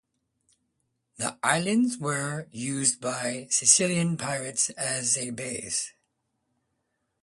[1.17, 5.93] The islands were used by Cilician pirates as a base.